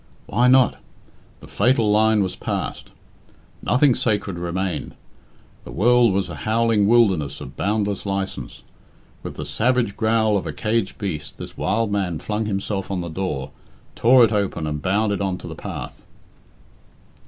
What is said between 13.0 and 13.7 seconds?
the door,